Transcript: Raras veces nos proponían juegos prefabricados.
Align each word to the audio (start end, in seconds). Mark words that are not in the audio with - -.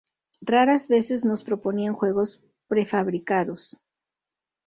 Raras 0.41 0.87
veces 0.87 1.25
nos 1.25 1.43
proponían 1.43 1.93
juegos 1.93 2.43
prefabricados. 2.67 3.79